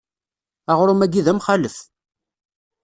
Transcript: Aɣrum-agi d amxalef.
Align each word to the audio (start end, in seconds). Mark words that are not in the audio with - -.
Aɣrum-agi 0.71 1.21
d 1.25 1.27
amxalef. 1.31 1.77